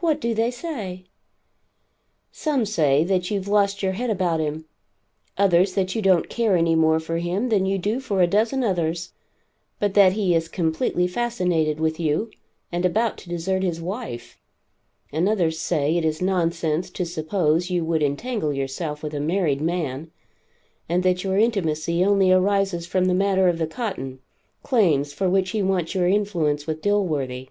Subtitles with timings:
[0.00, 1.06] "What do they say?"
[2.30, 4.66] "Some say that you've lost your head about him;
[5.38, 8.62] others that you don't care any more for him than you do for a dozen
[8.62, 9.14] others,
[9.78, 12.30] but that he is completely fascinated with you
[12.70, 14.36] and about to desert his wife;
[15.10, 19.62] and others say it is nonsense to suppose you would entangle yourself with a married
[19.62, 20.10] man,
[20.90, 24.18] and that your intimacy only arises from the matter of the cotton,
[24.62, 27.48] claims, for which he wants your influence with Dilworthy.